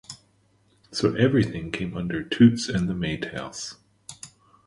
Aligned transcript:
So 0.91 1.13
everything 1.13 1.71
came 1.71 1.95
under 1.95 2.23
Toots 2.23 2.67
and 2.67 2.89
the 2.89 2.95
Maytals. 2.95 3.75